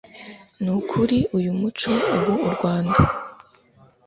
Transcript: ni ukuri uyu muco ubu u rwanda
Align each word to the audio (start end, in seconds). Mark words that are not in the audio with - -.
ni 0.61 0.71
ukuri 0.79 1.17
uyu 1.37 1.51
muco 1.59 1.91
ubu 2.15 2.33
u 2.47 2.49
rwanda 2.55 2.99